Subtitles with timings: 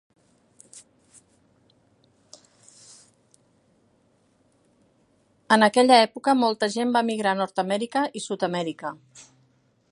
[5.57, 8.95] En aquella època molta gent va emigrar a Nord-Amèrica i Sud-Amèrica.